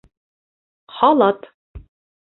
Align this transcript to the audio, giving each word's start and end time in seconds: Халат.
Халат. 0.95 1.39